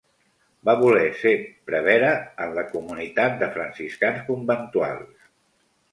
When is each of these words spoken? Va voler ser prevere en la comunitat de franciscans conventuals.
Va 0.69 0.73
voler 0.79 1.09
ser 1.17 1.33
prevere 1.71 2.09
en 2.45 2.57
la 2.61 2.65
comunitat 2.71 3.39
de 3.45 3.53
franciscans 3.59 4.29
conventuals. 4.31 5.33